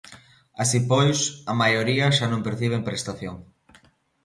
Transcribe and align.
Así 0.63 0.79
pois, 0.91 1.19
a 1.51 1.53
maioría 1.61 2.07
xa 2.17 2.25
non 2.29 2.45
perciben 2.47 2.85
prestación. 2.89 3.35